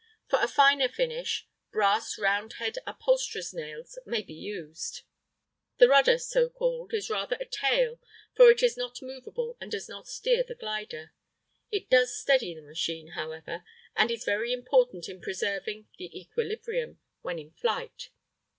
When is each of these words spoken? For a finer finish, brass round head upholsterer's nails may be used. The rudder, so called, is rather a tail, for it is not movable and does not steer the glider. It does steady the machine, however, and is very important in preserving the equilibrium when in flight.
For 0.27 0.39
a 0.41 0.47
finer 0.47 0.89
finish, 0.89 1.47
brass 1.69 2.17
round 2.17 2.53
head 2.53 2.79
upholsterer's 2.87 3.53
nails 3.53 3.99
may 4.03 4.23
be 4.23 4.33
used. 4.33 5.03
The 5.77 5.87
rudder, 5.87 6.17
so 6.17 6.49
called, 6.49 6.91
is 6.91 7.07
rather 7.11 7.37
a 7.39 7.45
tail, 7.45 7.99
for 8.35 8.49
it 8.49 8.63
is 8.63 8.75
not 8.75 8.99
movable 9.03 9.57
and 9.61 9.69
does 9.69 9.87
not 9.87 10.07
steer 10.07 10.41
the 10.41 10.55
glider. 10.55 11.13
It 11.69 11.87
does 11.87 12.17
steady 12.19 12.55
the 12.55 12.63
machine, 12.63 13.09
however, 13.09 13.63
and 13.95 14.09
is 14.09 14.23
very 14.25 14.51
important 14.53 15.07
in 15.07 15.21
preserving 15.21 15.87
the 15.99 16.19
equilibrium 16.19 16.99
when 17.21 17.37
in 17.37 17.51
flight. 17.51 18.09